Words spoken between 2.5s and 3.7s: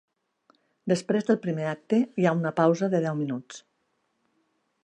pausa de deu minuts.